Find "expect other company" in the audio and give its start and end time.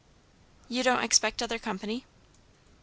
1.03-2.05